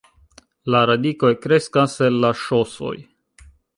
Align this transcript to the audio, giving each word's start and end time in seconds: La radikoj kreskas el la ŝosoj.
La 0.75 0.79
radikoj 0.91 1.31
kreskas 1.43 1.99
el 2.07 2.17
la 2.25 2.33
ŝosoj. 2.45 2.95